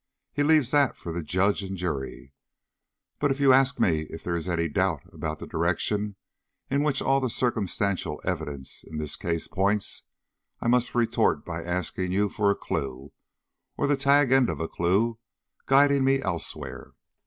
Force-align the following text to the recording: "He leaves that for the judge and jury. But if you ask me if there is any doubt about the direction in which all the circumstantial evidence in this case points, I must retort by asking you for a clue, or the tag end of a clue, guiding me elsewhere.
"He 0.33 0.41
leaves 0.41 0.71
that 0.71 0.97
for 0.97 1.11
the 1.11 1.21
judge 1.21 1.61
and 1.61 1.77
jury. 1.77 2.33
But 3.19 3.29
if 3.29 3.39
you 3.39 3.53
ask 3.53 3.79
me 3.79 4.07
if 4.09 4.23
there 4.23 4.35
is 4.35 4.49
any 4.49 4.67
doubt 4.67 5.03
about 5.13 5.37
the 5.37 5.45
direction 5.45 6.15
in 6.71 6.81
which 6.81 7.03
all 7.03 7.19
the 7.19 7.29
circumstantial 7.29 8.19
evidence 8.25 8.83
in 8.83 8.97
this 8.97 9.15
case 9.15 9.47
points, 9.47 10.01
I 10.59 10.67
must 10.67 10.95
retort 10.95 11.45
by 11.45 11.63
asking 11.63 12.11
you 12.13 12.29
for 12.29 12.49
a 12.49 12.55
clue, 12.55 13.13
or 13.77 13.85
the 13.85 13.95
tag 13.95 14.31
end 14.31 14.49
of 14.49 14.59
a 14.59 14.67
clue, 14.67 15.19
guiding 15.67 16.03
me 16.03 16.19
elsewhere. 16.23 16.93